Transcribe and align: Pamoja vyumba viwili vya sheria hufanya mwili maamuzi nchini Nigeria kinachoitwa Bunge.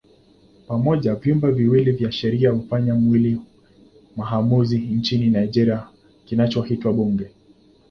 Pamoja 0.67 1.15
vyumba 1.15 1.51
viwili 1.51 1.91
vya 1.91 2.11
sheria 2.11 2.51
hufanya 2.51 2.95
mwili 2.95 3.41
maamuzi 4.15 4.77
nchini 4.79 5.29
Nigeria 5.29 5.87
kinachoitwa 6.25 6.93
Bunge. 6.93 7.29